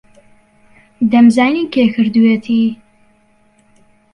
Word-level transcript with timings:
دەمزانی 1.11 1.69
کێ 1.73 1.83
کردوویەتی. 1.93 2.63